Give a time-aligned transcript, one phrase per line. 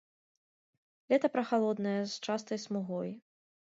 [1.13, 3.09] Лета прахалоднае, з частай смугой.